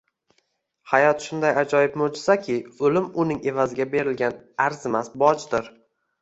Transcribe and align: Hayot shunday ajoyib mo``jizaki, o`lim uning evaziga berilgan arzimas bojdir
Hayot 0.93 1.19
shunday 1.25 1.59
ajoyib 1.61 1.99
mo``jizaki, 2.01 2.55
o`lim 2.89 3.11
uning 3.25 3.45
evaziga 3.53 3.87
berilgan 3.93 4.41
arzimas 4.69 5.13
bojdir 5.27 5.71